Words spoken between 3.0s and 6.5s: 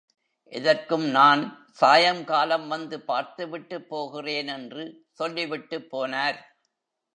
பார்த்துவிட்டுப் போகிறேன் என்று சொல்லிவிட்டுப் போனார்.